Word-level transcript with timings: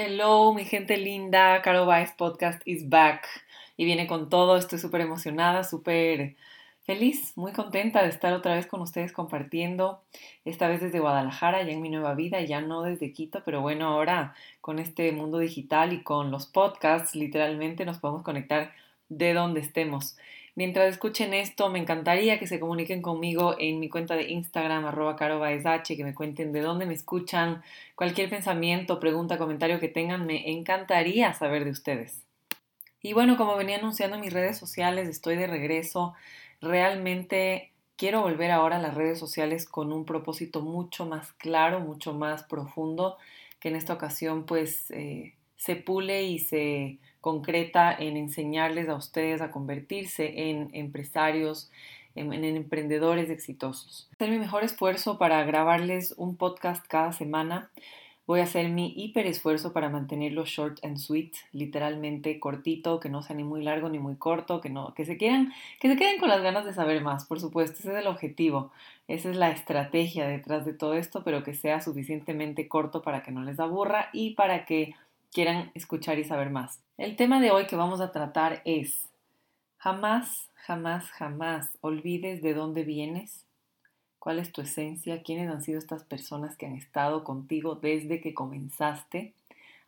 Hello, 0.00 0.54
mi 0.54 0.64
gente 0.64 0.96
linda. 0.96 1.60
Caro 1.60 1.84
Baez 1.84 2.12
Podcast 2.12 2.62
is 2.64 2.88
back. 2.88 3.26
Y 3.76 3.84
viene 3.84 4.06
con 4.06 4.28
todo. 4.28 4.56
Estoy 4.56 4.78
súper 4.78 5.00
emocionada, 5.00 5.64
súper 5.64 6.36
feliz, 6.84 7.32
muy 7.36 7.50
contenta 7.50 8.04
de 8.04 8.08
estar 8.08 8.32
otra 8.32 8.54
vez 8.54 8.68
con 8.68 8.80
ustedes 8.80 9.10
compartiendo. 9.10 10.04
Esta 10.44 10.68
vez 10.68 10.80
desde 10.80 11.00
Guadalajara, 11.00 11.64
ya 11.64 11.72
en 11.72 11.82
mi 11.82 11.90
nueva 11.90 12.14
vida, 12.14 12.40
ya 12.42 12.60
no 12.60 12.82
desde 12.82 13.12
Quito, 13.12 13.42
pero 13.44 13.60
bueno, 13.60 13.88
ahora 13.88 14.36
con 14.60 14.78
este 14.78 15.10
mundo 15.10 15.38
digital 15.38 15.92
y 15.92 16.04
con 16.04 16.30
los 16.30 16.46
podcasts, 16.46 17.16
literalmente 17.16 17.84
nos 17.84 17.98
podemos 17.98 18.22
conectar 18.22 18.70
de 19.08 19.34
donde 19.34 19.58
estemos. 19.62 20.16
Mientras 20.58 20.88
escuchen 20.88 21.34
esto, 21.34 21.70
me 21.70 21.78
encantaría 21.78 22.40
que 22.40 22.48
se 22.48 22.58
comuniquen 22.58 23.00
conmigo 23.00 23.54
en 23.60 23.78
mi 23.78 23.88
cuenta 23.88 24.16
de 24.16 24.28
Instagram, 24.28 24.86
arroba 24.86 25.14
que 25.14 26.02
me 26.02 26.14
cuenten 26.16 26.50
de 26.50 26.62
dónde 26.62 26.84
me 26.84 26.94
escuchan, 26.94 27.62
cualquier 27.94 28.28
pensamiento, 28.28 28.98
pregunta, 28.98 29.38
comentario 29.38 29.78
que 29.78 29.86
tengan, 29.86 30.26
me 30.26 30.50
encantaría 30.50 31.32
saber 31.32 31.64
de 31.64 31.70
ustedes. 31.70 32.24
Y 33.00 33.12
bueno, 33.12 33.36
como 33.36 33.56
venía 33.56 33.76
anunciando 33.76 34.16
en 34.16 34.20
mis 34.20 34.32
redes 34.32 34.58
sociales, 34.58 35.08
estoy 35.08 35.36
de 35.36 35.46
regreso. 35.46 36.14
Realmente 36.60 37.70
quiero 37.94 38.22
volver 38.22 38.50
ahora 38.50 38.78
a 38.78 38.82
las 38.82 38.96
redes 38.96 39.20
sociales 39.20 39.64
con 39.64 39.92
un 39.92 40.04
propósito 40.04 40.60
mucho 40.60 41.06
más 41.06 41.34
claro, 41.34 41.78
mucho 41.78 42.14
más 42.14 42.42
profundo, 42.42 43.16
que 43.60 43.68
en 43.68 43.76
esta 43.76 43.92
ocasión 43.92 44.44
pues 44.44 44.90
eh, 44.90 45.36
se 45.54 45.76
pule 45.76 46.24
y 46.24 46.40
se 46.40 46.98
concreta 47.20 47.92
en 47.92 48.16
enseñarles 48.16 48.88
a 48.88 48.94
ustedes 48.94 49.40
a 49.40 49.50
convertirse 49.50 50.50
en 50.50 50.70
empresarios, 50.72 51.70
en, 52.14 52.32
emprendedores 52.44 53.30
exitosos. 53.30 54.08
Hacer 54.12 54.30
mi 54.30 54.38
mejor 54.38 54.64
esfuerzo 54.64 55.18
para 55.18 55.44
grabarles 55.44 56.14
un 56.16 56.36
podcast 56.36 56.86
cada 56.86 57.12
semana. 57.12 57.70
Voy 58.26 58.40
a 58.40 58.44
hacer 58.44 58.68
mi 58.68 58.92
hiper 58.94 59.26
esfuerzo 59.26 59.72
para 59.72 59.88
mantenerlo 59.88 60.44
short 60.44 60.84
and 60.84 60.98
sweet, 60.98 61.32
literalmente 61.52 62.38
cortito, 62.38 63.00
que 63.00 63.08
no 63.08 63.22
sea 63.22 63.34
ni 63.34 63.42
muy 63.42 63.62
largo 63.62 63.88
ni 63.88 63.98
muy 63.98 64.16
corto, 64.16 64.60
que 64.60 64.68
no, 64.68 64.92
que 64.92 65.06
se 65.06 65.16
quieran, 65.16 65.54
que 65.80 65.88
se 65.88 65.96
queden 65.96 66.20
con 66.20 66.28
las 66.28 66.42
ganas 66.42 66.66
de 66.66 66.74
saber 66.74 67.02
más, 67.02 67.24
por 67.24 67.40
supuesto, 67.40 67.78
ese 67.78 67.90
es 67.92 67.98
el 67.98 68.06
objetivo, 68.06 68.70
esa 69.06 69.30
es 69.30 69.36
la 69.36 69.50
estrategia 69.50 70.28
detrás 70.28 70.66
de 70.66 70.74
todo 70.74 70.92
esto, 70.92 71.24
pero 71.24 71.42
que 71.42 71.54
sea 71.54 71.80
suficientemente 71.80 72.68
corto 72.68 73.00
para 73.00 73.22
que 73.22 73.32
no 73.32 73.42
les 73.44 73.58
aburra 73.60 74.10
y 74.12 74.34
para 74.34 74.66
que 74.66 74.94
quieran 75.32 75.70
escuchar 75.74 76.18
y 76.18 76.24
saber 76.24 76.50
más. 76.50 76.80
El 76.96 77.16
tema 77.16 77.40
de 77.40 77.50
hoy 77.50 77.66
que 77.66 77.76
vamos 77.76 78.00
a 78.00 78.12
tratar 78.12 78.62
es, 78.64 79.08
jamás, 79.76 80.48
jamás, 80.54 81.10
jamás 81.10 81.68
olvides 81.80 82.42
de 82.42 82.54
dónde 82.54 82.84
vienes, 82.84 83.44
cuál 84.18 84.38
es 84.38 84.52
tu 84.52 84.62
esencia, 84.62 85.22
quiénes 85.22 85.50
han 85.50 85.62
sido 85.62 85.78
estas 85.78 86.04
personas 86.04 86.56
que 86.56 86.66
han 86.66 86.74
estado 86.74 87.24
contigo 87.24 87.76
desde 87.76 88.20
que 88.20 88.34
comenzaste. 88.34 89.32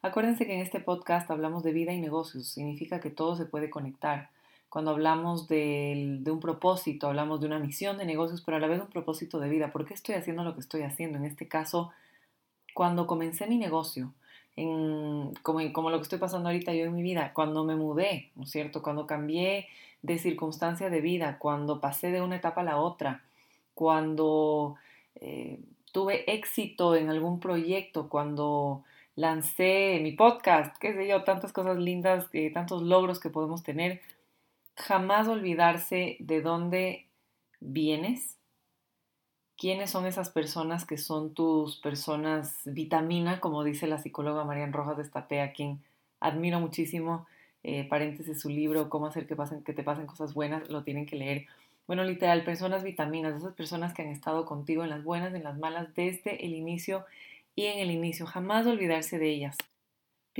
Acuérdense 0.02 0.46
que 0.46 0.54
en 0.54 0.60
este 0.60 0.80
podcast 0.80 1.30
hablamos 1.30 1.62
de 1.62 1.72
vida 1.72 1.92
y 1.92 2.00
negocios, 2.00 2.48
significa 2.48 3.00
que 3.00 3.10
todo 3.10 3.36
se 3.36 3.44
puede 3.44 3.68
conectar. 3.68 4.30
Cuando 4.70 4.92
hablamos 4.92 5.48
de, 5.48 6.22
un 6.24 6.40
propósito, 6.40 7.08
hablamos 7.08 7.40
de 7.40 7.48
una 7.48 7.58
misión 7.58 7.98
de 7.98 8.06
negocios, 8.06 8.40
pero 8.40 8.56
a 8.56 8.60
la 8.60 8.68
vez 8.68 8.80
un 8.80 8.86
propósito 8.86 9.40
de 9.40 9.48
vida. 9.48 9.72
¿Por 9.72 9.84
qué 9.84 9.94
estoy 9.94 10.14
haciendo 10.14 10.44
lo 10.44 10.54
que 10.54 10.60
estoy 10.60 10.82
haciendo? 10.82 11.18
En 11.18 11.24
este 11.24 11.48
caso, 11.48 11.90
cuando 12.72 13.08
comencé 13.08 13.48
mi 13.48 13.58
negocio, 13.58 14.14
como, 15.42 15.72
como 15.72 15.90
lo 15.90 15.98
que 15.98 16.02
estoy 16.02 16.18
pasando 16.18 16.48
ahorita 16.48 16.72
yo 16.72 16.84
en 16.84 16.94
mi 16.94 17.02
vida, 17.02 17.32
cuando 17.34 17.64
me 17.64 17.76
mudé, 17.76 18.30
¿no 18.34 18.44
es 18.44 18.50
cierto? 18.50 18.82
Cuando 18.82 19.06
cambié 19.06 19.68
de 20.02 20.18
circunstancia 20.18 20.90
de 20.90 21.00
vida, 21.00 21.38
cuando 21.38 21.80
pasé 21.80 22.10
de 22.10 22.22
una 22.22 22.36
etapa 22.36 22.62
a 22.62 22.64
la 22.64 22.78
otra, 22.78 23.22
cuando 23.74 24.76
eh, 25.16 25.60
tuve 25.92 26.30
éxito 26.32 26.96
en 26.96 27.10
algún 27.10 27.40
proyecto, 27.40 28.08
cuando 28.08 28.84
lancé 29.16 30.00
mi 30.02 30.12
podcast, 30.12 30.76
qué 30.78 30.94
sé 30.94 31.06
yo, 31.06 31.24
tantas 31.24 31.52
cosas 31.52 31.78
lindas, 31.78 32.28
eh, 32.32 32.50
tantos 32.50 32.82
logros 32.82 33.20
que 33.20 33.30
podemos 33.30 33.62
tener, 33.62 34.00
jamás 34.76 35.28
olvidarse 35.28 36.16
de 36.20 36.40
dónde 36.40 37.06
vienes, 37.60 38.39
quiénes 39.60 39.90
son 39.90 40.06
esas 40.06 40.30
personas 40.30 40.86
que 40.86 40.96
son 40.96 41.34
tus 41.34 41.76
personas 41.76 42.62
vitamina, 42.64 43.40
como 43.40 43.62
dice 43.62 43.86
la 43.86 43.98
psicóloga 43.98 44.42
Marian 44.42 44.72
Rojas 44.72 44.96
de 44.96 45.02
Estapé, 45.02 45.42
a 45.42 45.52
quien 45.52 45.82
admiro 46.18 46.60
muchísimo. 46.60 47.26
Eh, 47.62 47.86
paréntesis, 47.86 48.40
su 48.40 48.48
libro, 48.48 48.88
Cómo 48.88 49.06
hacer 49.06 49.26
que, 49.26 49.36
pasen, 49.36 49.62
que 49.62 49.74
te 49.74 49.82
pasen 49.82 50.06
cosas 50.06 50.32
buenas, 50.32 50.70
lo 50.70 50.82
tienen 50.82 51.04
que 51.04 51.16
leer. 51.16 51.46
Bueno, 51.86 52.04
literal, 52.04 52.42
personas 52.42 52.82
vitaminas, 52.82 53.36
esas 53.36 53.52
personas 53.52 53.92
que 53.92 54.00
han 54.00 54.08
estado 54.08 54.46
contigo 54.46 54.82
en 54.82 54.88
las 54.88 55.04
buenas, 55.04 55.34
en 55.34 55.44
las 55.44 55.58
malas, 55.58 55.94
desde 55.94 56.42
el 56.42 56.54
inicio 56.54 57.04
y 57.54 57.66
en 57.66 57.80
el 57.80 57.90
inicio. 57.90 58.24
Jamás 58.24 58.66
olvidarse 58.66 59.18
de 59.18 59.28
ellas. 59.28 59.58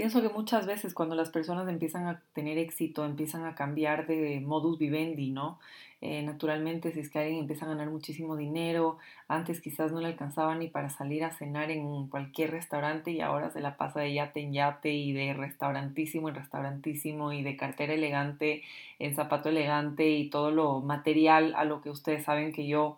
Pienso 0.00 0.22
que 0.22 0.31
muchas 0.31 0.65
veces 0.65 0.94
cuando 0.94 1.15
las 1.15 1.28
personas 1.28 1.69
empiezan 1.69 2.06
a 2.06 2.22
tener 2.33 2.56
éxito, 2.56 3.05
empiezan 3.05 3.44
a 3.44 3.55
cambiar 3.55 4.06
de 4.06 4.41
modus 4.41 4.78
vivendi, 4.78 5.31
¿no? 5.31 5.59
Eh, 6.00 6.22
naturalmente, 6.22 6.91
si 6.91 7.00
es 7.00 7.11
que 7.11 7.19
alguien 7.19 7.41
empieza 7.41 7.66
a 7.66 7.69
ganar 7.69 7.91
muchísimo 7.91 8.34
dinero, 8.34 8.97
antes 9.28 9.61
quizás 9.61 9.93
no 9.93 10.00
le 10.00 10.06
alcanzaba 10.06 10.55
ni 10.55 10.69
para 10.69 10.88
salir 10.88 11.22
a 11.22 11.33
cenar 11.33 11.71
en 11.71 12.06
cualquier 12.06 12.50
restaurante 12.50 13.11
y 13.11 13.21
ahora 13.21 13.50
se 13.50 13.61
la 13.61 13.77
pasa 13.77 14.00
de 14.00 14.15
yate 14.15 14.41
en 14.41 14.55
yate 14.55 14.91
y 14.91 15.12
de 15.12 15.34
restaurantísimo 15.34 16.31
en 16.31 16.37
restaurantísimo 16.37 17.34
y 17.34 17.43
de 17.43 17.59
cartera 17.59 17.93
elegante 17.93 18.62
en 18.99 19.15
zapato 19.15 19.50
elegante 19.50 20.09
y 20.09 20.31
todo 20.31 20.50
lo 20.50 20.81
material 20.81 21.53
a 21.55 21.67
lo 21.67 21.82
que 21.82 21.91
ustedes 21.91 22.25
saben 22.25 22.55
que 22.55 22.67
yo, 22.67 22.97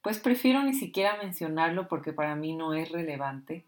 pues 0.00 0.18
prefiero 0.18 0.62
ni 0.62 0.72
siquiera 0.72 1.18
mencionarlo 1.22 1.88
porque 1.88 2.14
para 2.14 2.36
mí 2.36 2.56
no 2.56 2.72
es 2.72 2.90
relevante 2.90 3.66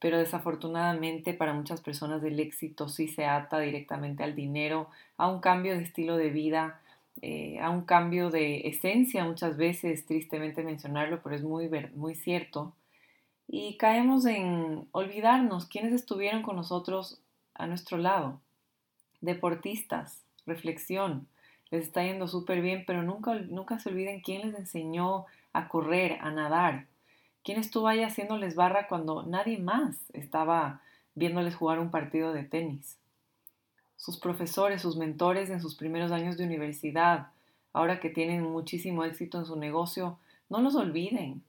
pero 0.00 0.18
desafortunadamente 0.18 1.34
para 1.34 1.52
muchas 1.52 1.80
personas 1.82 2.24
el 2.24 2.40
éxito 2.40 2.88
sí 2.88 3.06
se 3.06 3.26
ata 3.26 3.60
directamente 3.60 4.24
al 4.24 4.34
dinero, 4.34 4.88
a 5.16 5.28
un 5.28 5.40
cambio 5.40 5.74
de 5.74 5.82
estilo 5.82 6.16
de 6.16 6.30
vida, 6.30 6.80
eh, 7.22 7.60
a 7.60 7.68
un 7.70 7.82
cambio 7.82 8.30
de 8.30 8.66
esencia 8.66 9.24
muchas 9.24 9.56
veces, 9.58 10.06
tristemente 10.06 10.62
mencionarlo, 10.62 11.20
pero 11.22 11.36
es 11.36 11.42
muy, 11.42 11.70
muy 11.94 12.14
cierto. 12.14 12.74
Y 13.46 13.76
caemos 13.76 14.24
en 14.24 14.88
olvidarnos 14.92 15.66
quiénes 15.66 15.92
estuvieron 15.92 16.42
con 16.42 16.56
nosotros 16.56 17.20
a 17.54 17.66
nuestro 17.66 17.98
lado. 17.98 18.40
Deportistas, 19.20 20.24
reflexión, 20.46 21.28
les 21.70 21.84
está 21.84 22.02
yendo 22.02 22.26
súper 22.26 22.62
bien, 22.62 22.84
pero 22.86 23.02
nunca, 23.02 23.34
nunca 23.34 23.78
se 23.78 23.90
olviden 23.90 24.22
quién 24.22 24.48
les 24.48 24.58
enseñó 24.58 25.26
a 25.52 25.68
correr, 25.68 26.18
a 26.22 26.30
nadar, 26.30 26.86
¿Quién 27.42 27.58
estuvo 27.58 27.88
ahí 27.88 28.02
haciéndoles 28.02 28.54
barra 28.54 28.86
cuando 28.86 29.22
nadie 29.22 29.58
más 29.58 29.96
estaba 30.12 30.82
viéndoles 31.14 31.54
jugar 31.54 31.78
un 31.78 31.90
partido 31.90 32.34
de 32.34 32.44
tenis? 32.44 32.98
Sus 33.96 34.18
profesores, 34.18 34.82
sus 34.82 34.98
mentores 34.98 35.48
en 35.48 35.62
sus 35.62 35.74
primeros 35.74 36.12
años 36.12 36.36
de 36.36 36.44
universidad, 36.44 37.28
ahora 37.72 37.98
que 37.98 38.10
tienen 38.10 38.42
muchísimo 38.42 39.04
éxito 39.04 39.38
en 39.38 39.46
su 39.46 39.56
negocio, 39.56 40.18
no 40.50 40.60
los 40.60 40.74
olviden. 40.74 41.42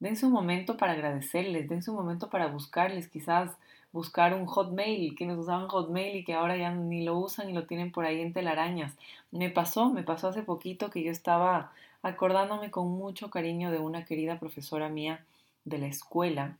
Dense 0.00 0.24
un 0.24 0.32
momento 0.32 0.78
para 0.78 0.92
agradecerles, 0.92 1.68
dense 1.68 1.90
un 1.90 1.98
momento 1.98 2.30
para 2.30 2.46
buscarles, 2.46 3.08
quizás 3.08 3.50
buscar 3.92 4.32
un 4.32 4.46
hotmail, 4.46 5.14
quienes 5.14 5.36
usaban 5.36 5.68
hotmail 5.68 6.16
y 6.16 6.24
que 6.24 6.32
ahora 6.32 6.56
ya 6.56 6.70
ni 6.70 7.04
lo 7.04 7.18
usan 7.18 7.50
y 7.50 7.52
lo 7.52 7.66
tienen 7.66 7.92
por 7.92 8.06
ahí 8.06 8.22
en 8.22 8.32
telarañas. 8.32 8.94
Me 9.30 9.50
pasó, 9.50 9.90
me 9.90 10.04
pasó 10.04 10.28
hace 10.28 10.42
poquito 10.42 10.88
que 10.88 11.02
yo 11.02 11.10
estaba 11.10 11.70
acordándome 12.02 12.70
con 12.70 12.88
mucho 12.88 13.28
cariño 13.28 13.70
de 13.70 13.78
una 13.78 14.06
querida 14.06 14.38
profesora 14.38 14.88
mía 14.88 15.22
de 15.64 15.78
la 15.78 15.86
escuela, 15.86 16.58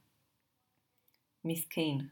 Miss 1.42 1.66
Kane. 1.66 2.10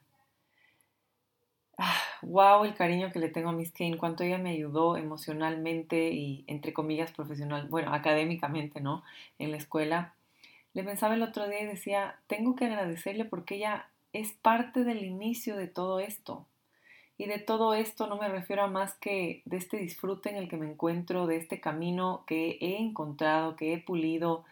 wow, 2.22 2.62
ah, 2.62 2.66
el 2.66 2.74
cariño 2.74 3.10
que 3.12 3.18
le 3.18 3.28
tengo 3.28 3.50
a 3.50 3.52
Miss 3.52 3.72
Kane, 3.72 3.96
cuánto 3.96 4.24
ella 4.24 4.38
me 4.38 4.50
ayudó 4.50 4.96
emocionalmente 4.96 6.10
y, 6.10 6.44
entre 6.46 6.72
comillas, 6.72 7.12
profesional, 7.12 7.68
bueno, 7.68 7.94
académicamente, 7.94 8.80
¿no? 8.80 9.02
En 9.38 9.50
la 9.50 9.56
escuela. 9.56 10.14
Le 10.74 10.84
pensaba 10.84 11.14
el 11.14 11.22
otro 11.22 11.48
día 11.48 11.62
y 11.62 11.66
decía, 11.66 12.20
tengo 12.26 12.54
que 12.54 12.66
agradecerle 12.66 13.24
porque 13.24 13.56
ella 13.56 13.88
es 14.12 14.32
parte 14.32 14.84
del 14.84 15.04
inicio 15.04 15.56
de 15.56 15.68
todo 15.68 16.00
esto. 16.00 16.46
Y 17.18 17.26
de 17.26 17.38
todo 17.38 17.74
esto 17.74 18.06
no 18.06 18.16
me 18.16 18.28
refiero 18.28 18.62
a 18.62 18.68
más 18.68 18.94
que 18.94 19.42
de 19.44 19.56
este 19.56 19.76
disfrute 19.76 20.30
en 20.30 20.36
el 20.36 20.48
que 20.48 20.56
me 20.56 20.70
encuentro, 20.70 21.26
de 21.26 21.36
este 21.36 21.60
camino 21.60 22.24
que 22.26 22.58
he 22.60 22.78
encontrado, 22.78 23.54
que 23.56 23.74
he 23.74 23.78
pulido, 23.78 24.44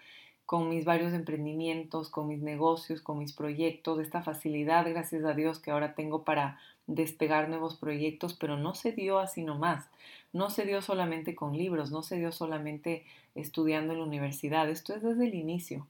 con 0.51 0.69
mis 0.69 0.85
varios 0.85 1.13
emprendimientos, 1.13 2.11
con 2.11 2.27
mis 2.27 2.43
negocios, 2.43 3.01
con 3.01 3.21
mis 3.21 3.33
proyectos, 3.33 4.01
esta 4.01 4.21
facilidad, 4.21 4.85
gracias 4.91 5.25
a 5.25 5.33
Dios, 5.33 5.61
que 5.61 5.71
ahora 5.71 5.95
tengo 5.95 6.25
para 6.25 6.59
despegar 6.89 7.49
nuevos 7.49 7.77
proyectos, 7.77 8.35
pero 8.35 8.57
no 8.57 8.75
se 8.75 8.91
dio 8.91 9.21
así 9.21 9.45
nomás. 9.45 9.89
No 10.33 10.51
se 10.51 10.65
dio 10.65 10.83
solamente 10.83 11.37
con 11.37 11.57
libros, 11.57 11.93
no 11.93 12.03
se 12.03 12.17
dio 12.17 12.33
solamente 12.33 13.05
estudiando 13.37 13.93
en 13.93 14.01
la 14.01 14.07
universidad, 14.07 14.69
esto 14.69 14.93
es 14.93 15.05
desde 15.05 15.29
el 15.29 15.37
inicio. 15.37 15.87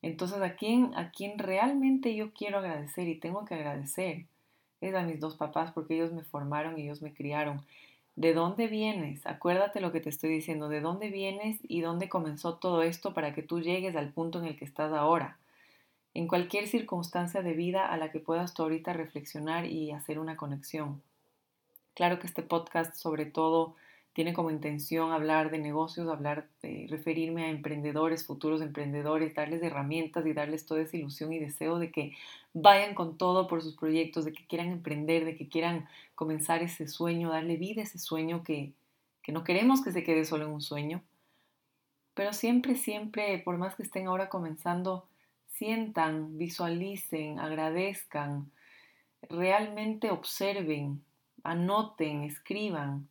Entonces, 0.00 0.40
¿a 0.40 0.56
quién, 0.56 0.94
a 0.96 1.10
quién 1.10 1.38
realmente 1.38 2.16
yo 2.16 2.32
quiero 2.32 2.60
agradecer 2.60 3.06
y 3.06 3.20
tengo 3.20 3.44
que 3.44 3.52
agradecer? 3.52 4.24
Es 4.80 4.94
a 4.94 5.02
mis 5.02 5.20
dos 5.20 5.36
papás 5.36 5.72
porque 5.72 5.96
ellos 5.96 6.14
me 6.14 6.24
formaron 6.24 6.78
y 6.78 6.84
ellos 6.84 7.02
me 7.02 7.12
criaron. 7.12 7.60
¿De 8.18 8.34
dónde 8.34 8.66
vienes? 8.66 9.24
Acuérdate 9.28 9.80
lo 9.80 9.92
que 9.92 10.00
te 10.00 10.08
estoy 10.08 10.30
diciendo, 10.30 10.68
de 10.68 10.80
dónde 10.80 11.08
vienes 11.08 11.60
y 11.62 11.82
dónde 11.82 12.08
comenzó 12.08 12.56
todo 12.56 12.82
esto 12.82 13.14
para 13.14 13.32
que 13.32 13.44
tú 13.44 13.60
llegues 13.60 13.94
al 13.94 14.12
punto 14.12 14.40
en 14.40 14.46
el 14.46 14.56
que 14.56 14.64
estás 14.64 14.92
ahora. 14.92 15.38
en 16.14 16.26
cualquier 16.26 16.66
circunstancia 16.66 17.42
de 17.42 17.52
vida 17.52 17.86
a 17.86 17.96
la 17.96 18.10
que 18.10 18.18
puedas 18.18 18.54
tú 18.54 18.64
ahorita 18.64 18.92
reflexionar 18.92 19.66
y 19.66 19.92
hacer 19.92 20.18
una 20.18 20.36
conexión. 20.36 21.00
Claro 21.94 22.18
que 22.18 22.26
este 22.26 22.42
podcast 22.42 22.96
sobre 22.96 23.24
todo 23.24 23.76
tiene 24.18 24.34
como 24.34 24.50
intención 24.50 25.12
hablar 25.12 25.52
de 25.52 25.60
negocios, 25.60 26.08
hablar, 26.08 26.48
de 26.60 26.88
referirme 26.90 27.44
a 27.44 27.50
emprendedores, 27.50 28.26
futuros 28.26 28.60
emprendedores, 28.60 29.32
darles 29.32 29.62
herramientas 29.62 30.26
y 30.26 30.32
darles 30.32 30.66
toda 30.66 30.80
esa 30.80 30.96
ilusión 30.96 31.32
y 31.32 31.38
deseo 31.38 31.78
de 31.78 31.92
que 31.92 32.16
vayan 32.52 32.96
con 32.96 33.16
todo 33.16 33.46
por 33.46 33.62
sus 33.62 33.76
proyectos, 33.76 34.24
de 34.24 34.32
que 34.32 34.44
quieran 34.44 34.70
emprender, 34.72 35.24
de 35.24 35.36
que 35.36 35.48
quieran 35.48 35.86
comenzar 36.16 36.64
ese 36.64 36.88
sueño, 36.88 37.30
darle 37.30 37.58
vida 37.58 37.80
a 37.80 37.84
ese 37.84 38.00
sueño 38.00 38.42
que, 38.42 38.72
que 39.22 39.30
no 39.30 39.44
queremos 39.44 39.84
que 39.84 39.92
se 39.92 40.02
quede 40.02 40.24
solo 40.24 40.46
en 40.46 40.50
un 40.50 40.62
sueño. 40.62 41.00
Pero 42.14 42.32
siempre, 42.32 42.74
siempre, 42.74 43.38
por 43.38 43.56
más 43.56 43.76
que 43.76 43.84
estén 43.84 44.08
ahora 44.08 44.28
comenzando, 44.28 45.06
sientan, 45.46 46.36
visualicen, 46.38 47.38
agradezcan, 47.38 48.50
realmente 49.30 50.10
observen, 50.10 51.04
anoten, 51.44 52.24
escriban 52.24 53.06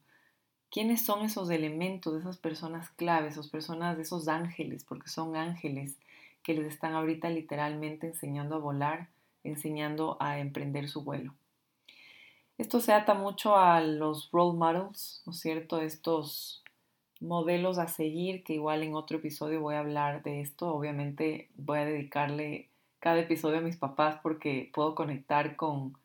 quiénes 0.77 1.03
son 1.03 1.25
esos 1.25 1.49
elementos, 1.49 2.21
esas 2.21 2.37
personas 2.37 2.91
claves, 2.91 3.33
esas 3.33 3.47
personas, 3.47 3.97
esos 3.97 4.27
ángeles, 4.27 4.83
porque 4.83 5.09
son 5.09 5.35
ángeles 5.35 5.97
que 6.43 6.53
les 6.53 6.67
están 6.67 6.93
ahorita 6.93 7.31
literalmente 7.31 8.05
enseñando 8.05 8.53
a 8.53 8.59
volar, 8.59 9.09
enseñando 9.43 10.17
a 10.19 10.37
emprender 10.37 10.87
su 10.87 11.03
vuelo. 11.03 11.33
Esto 12.59 12.79
se 12.79 12.93
ata 12.93 13.15
mucho 13.15 13.57
a 13.57 13.81
los 13.81 14.29
role 14.31 14.55
models, 14.55 15.23
¿no 15.25 15.31
es 15.31 15.39
cierto? 15.39 15.81
Estos 15.81 16.63
modelos 17.21 17.79
a 17.79 17.87
seguir, 17.87 18.43
que 18.43 18.53
igual 18.53 18.83
en 18.83 18.93
otro 18.93 19.17
episodio 19.17 19.61
voy 19.61 19.73
a 19.73 19.79
hablar 19.79 20.21
de 20.21 20.41
esto. 20.41 20.71
Obviamente 20.71 21.49
voy 21.55 21.79
a 21.79 21.85
dedicarle 21.85 22.69
cada 22.99 23.17
episodio 23.17 23.57
a 23.57 23.61
mis 23.61 23.77
papás 23.77 24.19
porque 24.21 24.69
puedo 24.75 24.93
conectar 24.93 25.55
con, 25.55 25.97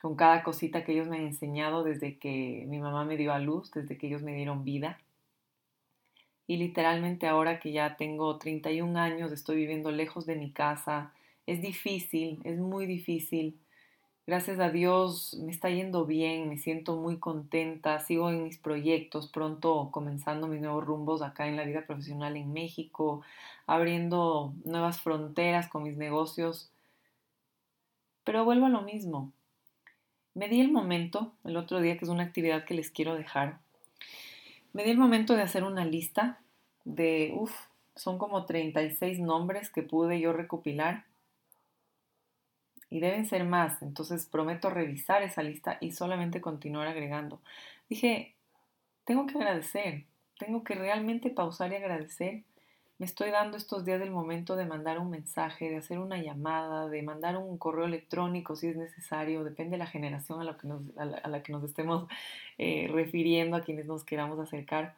con 0.00 0.16
cada 0.16 0.42
cosita 0.42 0.84
que 0.84 0.92
ellos 0.92 1.08
me 1.08 1.16
han 1.16 1.24
enseñado 1.26 1.84
desde 1.84 2.18
que 2.18 2.64
mi 2.68 2.78
mamá 2.78 3.04
me 3.04 3.16
dio 3.16 3.32
a 3.32 3.38
luz, 3.38 3.70
desde 3.72 3.98
que 3.98 4.06
ellos 4.06 4.22
me 4.22 4.34
dieron 4.34 4.64
vida. 4.64 5.00
Y 6.46 6.56
literalmente 6.56 7.26
ahora 7.26 7.60
que 7.60 7.72
ya 7.72 7.96
tengo 7.96 8.38
31 8.38 8.98
años, 8.98 9.32
estoy 9.32 9.56
viviendo 9.56 9.90
lejos 9.90 10.26
de 10.26 10.36
mi 10.36 10.50
casa, 10.52 11.12
es 11.46 11.60
difícil, 11.60 12.40
es 12.44 12.58
muy 12.58 12.86
difícil 12.86 13.58
Gracias 14.28 14.60
a 14.60 14.68
Dios 14.68 15.38
me 15.42 15.50
está 15.50 15.70
yendo 15.70 16.04
bien, 16.04 16.50
me 16.50 16.58
siento 16.58 16.96
muy 16.96 17.18
contenta, 17.18 17.98
sigo 18.00 18.28
en 18.28 18.44
mis 18.44 18.58
proyectos, 18.58 19.26
pronto 19.26 19.88
comenzando 19.90 20.48
mis 20.48 20.60
nuevos 20.60 20.84
rumbos 20.84 21.22
acá 21.22 21.48
en 21.48 21.56
la 21.56 21.64
vida 21.64 21.86
profesional 21.86 22.36
en 22.36 22.52
México, 22.52 23.22
abriendo 23.66 24.52
nuevas 24.66 25.00
fronteras 25.00 25.68
con 25.68 25.84
mis 25.84 25.96
negocios. 25.96 26.70
Pero 28.22 28.44
vuelvo 28.44 28.66
a 28.66 28.68
lo 28.68 28.82
mismo. 28.82 29.32
Me 30.38 30.48
di 30.48 30.60
el 30.60 30.70
momento, 30.70 31.32
el 31.42 31.56
otro 31.56 31.80
día, 31.80 31.98
que 31.98 32.04
es 32.04 32.10
una 32.12 32.22
actividad 32.22 32.64
que 32.64 32.74
les 32.74 32.92
quiero 32.92 33.16
dejar, 33.16 33.58
me 34.72 34.84
di 34.84 34.90
el 34.90 34.96
momento 34.96 35.34
de 35.34 35.42
hacer 35.42 35.64
una 35.64 35.84
lista 35.84 36.38
de, 36.84 37.32
uff, 37.34 37.52
son 37.96 38.18
como 38.18 38.46
36 38.46 39.18
nombres 39.18 39.68
que 39.68 39.82
pude 39.82 40.20
yo 40.20 40.32
recopilar 40.32 41.06
y 42.88 43.00
deben 43.00 43.26
ser 43.26 43.42
más. 43.42 43.82
Entonces 43.82 44.26
prometo 44.26 44.70
revisar 44.70 45.24
esa 45.24 45.42
lista 45.42 45.76
y 45.80 45.90
solamente 45.90 46.40
continuar 46.40 46.86
agregando. 46.86 47.40
Dije, 47.88 48.36
tengo 49.04 49.26
que 49.26 49.38
agradecer, 49.38 50.04
tengo 50.38 50.62
que 50.62 50.76
realmente 50.76 51.30
pausar 51.30 51.72
y 51.72 51.74
agradecer. 51.74 52.44
Me 52.98 53.06
estoy 53.06 53.30
dando 53.30 53.56
estos 53.56 53.84
días 53.84 54.00
del 54.00 54.10
momento 54.10 54.56
de 54.56 54.66
mandar 54.66 54.98
un 54.98 55.10
mensaje, 55.10 55.70
de 55.70 55.76
hacer 55.76 55.98
una 56.00 56.18
llamada, 56.20 56.88
de 56.88 57.02
mandar 57.02 57.36
un 57.36 57.56
correo 57.56 57.84
electrónico 57.84 58.56
si 58.56 58.68
es 58.68 58.76
necesario, 58.76 59.44
depende 59.44 59.72
de 59.72 59.78
la 59.78 59.86
generación 59.86 60.40
a 60.40 60.44
la 60.44 61.42
que 61.42 61.52
nos, 61.52 61.62
estemos 61.64 62.08
eh, 62.58 62.88
refiriendo, 62.92 63.56
a 63.56 63.60
quienes 63.60 63.86
nos 63.86 64.04
queramos 64.04 64.38
acercar. 64.40 64.96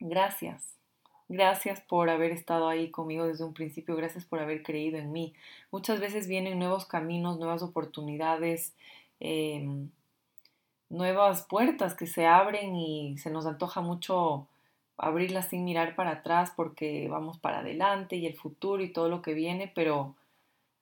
Gracias, 0.00 0.72
Gracias 1.34 1.80
por 1.80 2.10
haber 2.10 2.30
estado 2.30 2.68
ahí 2.68 2.90
conmigo 2.90 3.26
desde 3.26 3.44
un 3.44 3.54
principio, 3.54 3.96
gracias 3.96 4.26
por 4.26 4.38
haber 4.38 4.62
creído 4.62 4.98
en 4.98 5.12
mí. 5.12 5.32
Muchas 5.70 5.98
veces 5.98 6.28
vienen 6.28 6.58
nuevos 6.58 6.84
caminos, 6.84 7.38
nuevas 7.38 7.62
oportunidades, 7.62 8.74
em, 9.18 9.88
nuevas 10.90 11.46
puertas 11.48 11.94
que 11.94 12.06
se 12.06 12.26
abren 12.26 12.76
y 12.76 13.16
se 13.16 13.30
nos 13.30 13.46
antoja 13.46 13.80
mucho 13.80 14.46
abrirlas 15.02 15.48
sin 15.48 15.64
mirar 15.64 15.96
para 15.96 16.12
atrás 16.12 16.52
porque 16.54 17.08
vamos 17.08 17.36
para 17.36 17.58
adelante 17.58 18.16
y 18.16 18.26
el 18.26 18.36
futuro 18.36 18.84
y 18.84 18.92
todo 18.92 19.08
lo 19.08 19.20
que 19.20 19.34
viene, 19.34 19.70
pero 19.74 20.14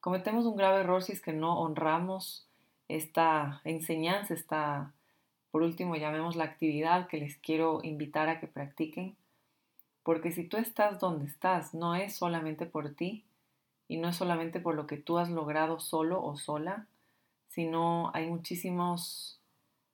cometemos 0.00 0.44
un 0.44 0.56
grave 0.56 0.81
error 0.81 1.02
si 1.02 1.12
es 1.12 1.22
que 1.22 1.32
no 1.32 1.58
honramos 1.58 2.46
esta 2.88 3.62
enseñanza, 3.64 4.34
esta, 4.34 4.93
por 5.50 5.62
último, 5.62 5.96
llamemos 5.96 6.37
la 6.37 6.44
actividad 6.44 7.08
que 7.08 7.17
les 7.17 7.37
quiero 7.38 7.81
invitar 7.82 8.28
a 8.28 8.40
que 8.40 8.46
practiquen. 8.46 9.17
Porque 10.02 10.32
si 10.32 10.44
tú 10.44 10.58
estás 10.58 10.99
donde 10.99 11.25
estás, 11.25 11.72
no 11.72 11.94
es 11.94 12.14
solamente 12.14 12.67
por 12.67 12.90
ti 12.94 13.25
y 13.88 13.96
no 13.96 14.11
es 14.11 14.17
solamente 14.17 14.61
por 14.61 14.75
lo 14.75 14.87
que 14.87 14.99
tú 14.99 15.19
has 15.19 15.31
logrado 15.31 15.81
solo 15.81 16.22
o 16.22 16.37
sola, 16.37 16.87
sino 17.49 18.11
hay 18.12 18.28
muchísimos 18.28 19.40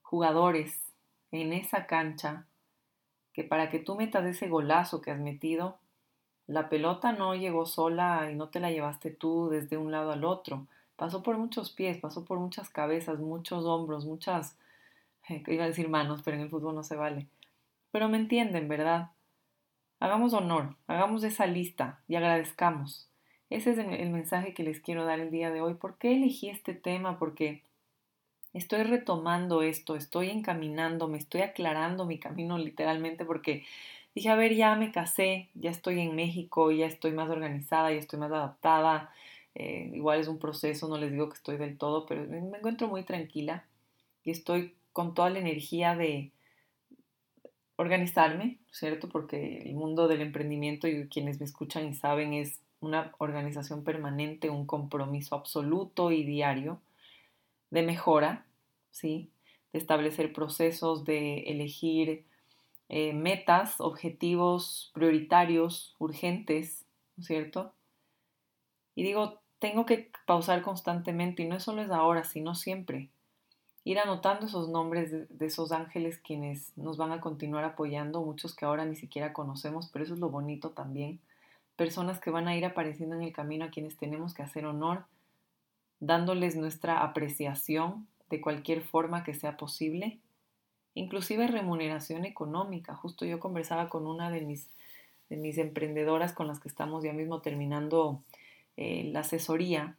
jugadores 0.02 0.82
en 1.30 1.52
esa 1.52 1.86
cancha 1.86 2.46
que 3.36 3.44
para 3.44 3.68
que 3.68 3.78
tú 3.78 3.96
metas 3.96 4.24
ese 4.24 4.48
golazo 4.48 5.02
que 5.02 5.10
has 5.10 5.20
metido, 5.20 5.78
la 6.46 6.70
pelota 6.70 7.12
no 7.12 7.34
llegó 7.34 7.66
sola 7.66 8.30
y 8.32 8.34
no 8.34 8.48
te 8.48 8.60
la 8.60 8.70
llevaste 8.70 9.10
tú 9.10 9.50
desde 9.50 9.76
un 9.76 9.92
lado 9.92 10.10
al 10.10 10.24
otro. 10.24 10.66
Pasó 10.96 11.22
por 11.22 11.36
muchos 11.36 11.70
pies, 11.70 11.98
pasó 11.98 12.24
por 12.24 12.38
muchas 12.38 12.70
cabezas, 12.70 13.18
muchos 13.18 13.66
hombros, 13.66 14.06
muchas, 14.06 14.56
iba 15.28 15.64
a 15.64 15.66
decir 15.66 15.90
manos, 15.90 16.22
pero 16.24 16.38
en 16.38 16.44
el 16.44 16.48
fútbol 16.48 16.74
no 16.74 16.82
se 16.82 16.96
vale. 16.96 17.26
Pero 17.90 18.08
me 18.08 18.16
entienden, 18.16 18.68
¿verdad? 18.68 19.10
Hagamos 20.00 20.32
honor, 20.32 20.74
hagamos 20.86 21.22
esa 21.22 21.46
lista 21.46 22.00
y 22.08 22.14
agradezcamos. 22.14 23.10
Ese 23.50 23.72
es 23.72 23.78
el 23.78 24.10
mensaje 24.10 24.54
que 24.54 24.62
les 24.62 24.80
quiero 24.80 25.04
dar 25.04 25.20
el 25.20 25.30
día 25.30 25.50
de 25.50 25.60
hoy. 25.60 25.74
¿Por 25.74 25.98
qué 25.98 26.16
elegí 26.16 26.48
este 26.48 26.72
tema? 26.72 27.18
Porque 27.18 27.62
estoy 28.58 28.82
retomando 28.84 29.62
esto, 29.62 29.96
estoy 29.96 30.30
encaminando, 30.30 31.08
me 31.08 31.18
estoy 31.18 31.42
aclarando 31.42 32.06
mi 32.06 32.18
camino 32.18 32.58
literalmente 32.58 33.24
porque 33.24 33.64
dije, 34.14 34.28
a 34.30 34.36
ver, 34.36 34.54
ya 34.54 34.74
me 34.76 34.92
casé, 34.92 35.48
ya 35.54 35.70
estoy 35.70 36.00
en 36.00 36.14
México, 36.16 36.70
ya 36.72 36.86
estoy 36.86 37.12
más 37.12 37.30
organizada, 37.30 37.92
ya 37.92 37.98
estoy 37.98 38.18
más 38.18 38.32
adaptada. 38.32 39.12
Eh, 39.54 39.90
igual 39.94 40.20
es 40.20 40.28
un 40.28 40.38
proceso, 40.38 40.88
no 40.88 40.98
les 40.98 41.12
digo 41.12 41.28
que 41.28 41.36
estoy 41.36 41.56
del 41.56 41.78
todo, 41.78 42.06
pero 42.06 42.24
me 42.26 42.38
encuentro 42.38 42.88
muy 42.88 43.04
tranquila 43.04 43.64
y 44.24 44.30
estoy 44.30 44.74
con 44.92 45.14
toda 45.14 45.30
la 45.30 45.38
energía 45.38 45.94
de, 45.96 46.32
organizarme, 47.76 48.58
¿cierto? 48.70 49.08
Porque 49.08 49.58
el 49.58 49.74
mundo 49.74 50.08
del 50.08 50.22
emprendimiento 50.22 50.88
y 50.88 51.08
quienes 51.08 51.38
me 51.38 51.44
escuchan 51.46 51.86
y 51.86 51.94
saben 51.94 52.32
es 52.32 52.60
una 52.80 53.12
organización 53.18 53.84
permanente, 53.84 54.50
un 54.50 54.66
compromiso 54.66 55.34
absoluto 55.34 56.10
y 56.10 56.24
diario 56.24 56.80
de 57.70 57.82
mejora, 57.82 58.45
De 59.02 59.28
establecer 59.72 60.32
procesos, 60.32 61.04
de 61.04 61.40
elegir 61.50 62.24
eh, 62.88 63.12
metas, 63.12 63.80
objetivos 63.80 64.90
prioritarios, 64.94 65.94
urgentes, 65.98 66.86
¿no 67.16 67.22
es 67.22 67.26
cierto? 67.26 67.72
Y 68.94 69.02
digo, 69.02 69.40
tengo 69.58 69.86
que 69.86 70.10
pausar 70.26 70.62
constantemente 70.62 71.42
y 71.42 71.46
no 71.46 71.60
solo 71.60 71.82
es 71.82 71.90
ahora, 71.90 72.24
sino 72.24 72.54
siempre 72.54 73.10
ir 73.86 74.00
anotando 74.00 74.46
esos 74.46 74.68
nombres 74.68 75.12
de, 75.12 75.46
esos 75.46 75.70
ángeles 75.70 76.18
quienes 76.18 76.76
nos 76.76 76.96
van 76.96 77.12
a 77.12 77.20
continuar 77.20 77.62
apoyando, 77.62 78.20
muchos 78.20 78.52
que 78.52 78.64
ahora 78.64 78.84
ni 78.84 78.96
siquiera 78.96 79.32
conocemos, 79.32 79.88
pero 79.92 80.04
eso 80.04 80.14
es 80.14 80.18
lo 80.18 80.28
bonito 80.28 80.70
también. 80.70 81.20
Personas 81.76 82.18
que 82.18 82.30
van 82.30 82.48
a 82.48 82.56
ir 82.56 82.64
apareciendo 82.64 83.14
en 83.14 83.22
el 83.22 83.32
camino 83.32 83.64
a 83.64 83.70
quienes 83.70 83.96
tenemos 83.96 84.34
que 84.34 84.42
hacer 84.42 84.66
honor, 84.66 85.04
dándoles 86.00 86.56
nuestra 86.56 87.04
apreciación 87.04 88.08
de 88.30 88.40
cualquier 88.40 88.82
forma 88.82 89.24
que 89.24 89.34
sea 89.34 89.56
posible, 89.56 90.18
inclusive 90.94 91.46
remuneración 91.46 92.24
económica. 92.24 92.94
Justo 92.94 93.24
yo 93.24 93.40
conversaba 93.40 93.88
con 93.88 94.06
una 94.06 94.30
de 94.30 94.40
mis, 94.40 94.68
de 95.28 95.36
mis 95.36 95.58
emprendedoras 95.58 96.32
con 96.32 96.46
las 96.46 96.60
que 96.60 96.68
estamos 96.68 97.04
ya 97.04 97.12
mismo 97.12 97.40
terminando 97.40 98.22
eh, 98.76 99.04
la 99.12 99.20
asesoría 99.20 99.96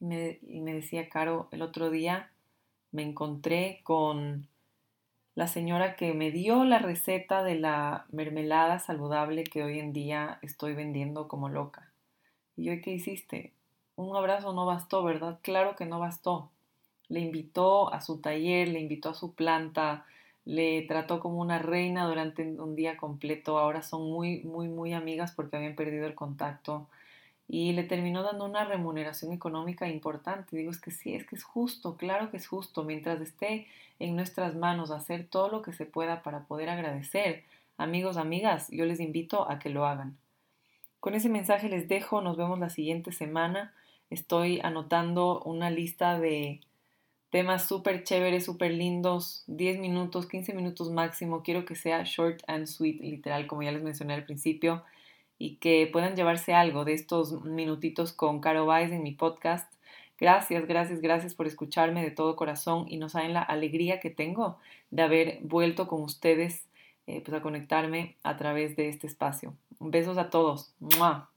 y 0.00 0.04
me, 0.04 0.38
y 0.42 0.60
me 0.60 0.74
decía, 0.74 1.08
Caro, 1.08 1.48
el 1.52 1.62
otro 1.62 1.90
día 1.90 2.30
me 2.90 3.02
encontré 3.02 3.80
con 3.84 4.48
la 5.34 5.48
señora 5.48 5.96
que 5.96 6.12
me 6.12 6.30
dio 6.30 6.64
la 6.64 6.78
receta 6.78 7.42
de 7.42 7.54
la 7.58 8.06
mermelada 8.10 8.78
saludable 8.78 9.44
que 9.44 9.64
hoy 9.64 9.78
en 9.78 9.92
día 9.92 10.38
estoy 10.42 10.74
vendiendo 10.74 11.26
como 11.26 11.48
loca. 11.48 11.90
Y 12.56 12.64
yo, 12.64 12.72
¿qué 12.82 12.90
hiciste? 12.90 13.54
Un 13.96 14.14
abrazo 14.14 14.52
no 14.52 14.66
bastó, 14.66 15.02
¿verdad? 15.02 15.38
Claro 15.42 15.74
que 15.74 15.86
no 15.86 15.98
bastó. 15.98 16.51
Le 17.12 17.20
invitó 17.20 17.92
a 17.92 18.00
su 18.00 18.20
taller, 18.20 18.68
le 18.68 18.80
invitó 18.80 19.10
a 19.10 19.14
su 19.14 19.34
planta, 19.34 20.06
le 20.44 20.82
trató 20.82 21.20
como 21.20 21.40
una 21.40 21.58
reina 21.58 22.06
durante 22.06 22.42
un 22.42 22.74
día 22.74 22.96
completo. 22.96 23.58
Ahora 23.58 23.82
son 23.82 24.10
muy, 24.10 24.42
muy, 24.44 24.68
muy 24.68 24.92
amigas 24.94 25.32
porque 25.32 25.56
habían 25.56 25.74
perdido 25.76 26.06
el 26.06 26.14
contacto. 26.14 26.88
y 27.48 27.72
le 27.72 27.84
terminó 27.84 28.22
dando 28.22 28.46
una 28.46 28.64
remuneración 28.64 29.32
económica 29.32 29.88
importante. 29.88 30.56
Digo, 30.56 30.70
es 30.70 30.80
que 30.80 30.90
sí, 30.90 31.14
es 31.14 31.26
que 31.26 31.36
es 31.36 31.44
justo, 31.44 31.96
claro 31.96 32.30
que 32.30 32.38
es 32.38 32.46
justo, 32.46 32.84
mientras 32.84 33.20
esté 33.20 33.66
en 33.98 34.16
nuestras 34.16 34.54
manos 34.54 34.90
hacer 34.90 35.26
todo 35.28 35.48
lo 35.48 35.62
que 35.62 35.72
se 35.72 35.84
pueda 35.86 36.22
para 36.22 36.44
poder 36.46 36.70
agradecer. 36.70 37.44
Amigos, 37.76 38.16
amigas, 38.16 38.68
yo 38.70 38.86
les 38.86 39.00
invito 39.00 39.50
a 39.50 39.58
que 39.58 39.70
lo 39.70 39.86
hagan. 39.86 40.16
Con 41.00 41.14
ese 41.14 41.28
mensaje 41.28 41.68
les 41.68 41.88
dejo, 41.88 42.22
nos 42.22 42.36
vemos 42.36 42.58
la 42.58 42.70
siguiente 42.70 43.12
semana. 43.12 43.74
Estoy 44.08 44.60
anotando 44.60 45.42
una 45.42 45.68
lista 45.68 46.18
de 46.18 46.60
temas 47.32 47.66
súper 47.66 48.04
chéveres, 48.04 48.44
súper 48.44 48.72
lindos, 48.72 49.42
10 49.46 49.78
minutos, 49.78 50.26
15 50.26 50.52
minutos 50.52 50.90
máximo. 50.90 51.42
Quiero 51.42 51.64
que 51.64 51.74
sea 51.74 52.02
short 52.04 52.42
and 52.46 52.66
sweet, 52.66 53.00
literal, 53.00 53.46
como 53.46 53.62
ya 53.62 53.72
les 53.72 53.82
mencioné 53.82 54.12
al 54.12 54.26
principio, 54.26 54.84
y 55.38 55.56
que 55.56 55.88
puedan 55.90 56.14
llevarse 56.14 56.52
algo 56.52 56.84
de 56.84 56.92
estos 56.92 57.42
minutitos 57.42 58.12
con 58.12 58.40
Caro 58.40 58.66
Baez 58.66 58.92
en 58.92 59.02
mi 59.02 59.12
podcast. 59.12 59.72
Gracias, 60.20 60.66
gracias, 60.66 61.00
gracias 61.00 61.34
por 61.34 61.46
escucharme 61.46 62.02
de 62.02 62.10
todo 62.10 62.36
corazón 62.36 62.84
y 62.86 62.98
no 62.98 63.08
saben 63.08 63.32
la 63.32 63.40
alegría 63.40 63.98
que 63.98 64.10
tengo 64.10 64.58
de 64.90 65.02
haber 65.02 65.38
vuelto 65.40 65.88
con 65.88 66.02
ustedes 66.02 66.66
eh, 67.06 67.22
pues 67.24 67.34
a 67.34 67.40
conectarme 67.40 68.16
a 68.22 68.36
través 68.36 68.76
de 68.76 68.90
este 68.90 69.06
espacio. 69.06 69.56
Besos 69.80 70.18
a 70.18 70.28
todos. 70.28 70.74
¡Mua! 70.80 71.31